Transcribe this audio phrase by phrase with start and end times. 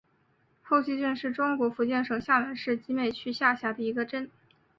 [0.63, 4.31] 后溪镇是中国福建省厦门市集美区下辖的一个镇。